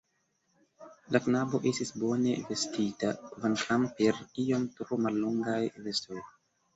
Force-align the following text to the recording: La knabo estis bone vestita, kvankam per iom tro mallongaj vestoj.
La 1.15 1.19
knabo 1.25 1.59
estis 1.71 1.91
bone 2.03 2.33
vestita, 2.47 3.11
kvankam 3.25 3.85
per 3.99 4.17
iom 4.45 4.65
tro 4.81 4.99
mallongaj 5.09 5.59
vestoj. 5.89 6.19